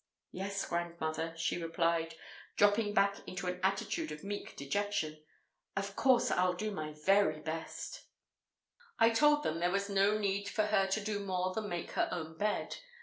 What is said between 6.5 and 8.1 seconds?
do my very best."